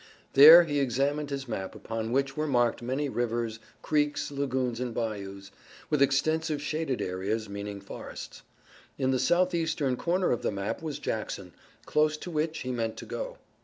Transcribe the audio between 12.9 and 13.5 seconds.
to go.